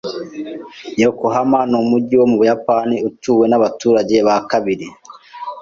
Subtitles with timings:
[1.01, 4.87] Yokohama n'umujyi wo mu Buyapani utuwe n'abaturage ba kabiri.